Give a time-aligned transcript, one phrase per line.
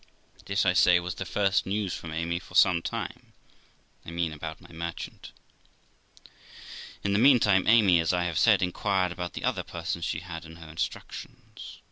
[0.47, 3.33] This, I say, was the first news from Amy for some time
[4.03, 5.31] I mean about my merchant.
[7.03, 10.43] In the meantime Amy, as I have said, inquired about the other persons she had
[10.43, 11.77] in her instructions.